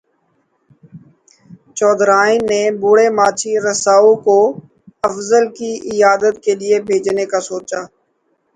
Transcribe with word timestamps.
چودھرائن 1.77 2.39
نے 2.49 2.61
بوڑھے 2.81 3.07
ماچھی 3.17 3.53
رساؤ 3.65 4.11
کو 4.25 4.37
افضل 5.07 5.43
کی 5.57 5.71
عیادت 5.91 6.35
کے 6.43 6.53
لیے 6.61 6.77
بھیجنے 6.87 7.25
کا 7.31 7.39
سوچا 7.49 7.81